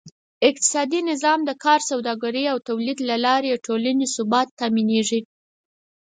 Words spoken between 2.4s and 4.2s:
او تولید له لارې د ټولنې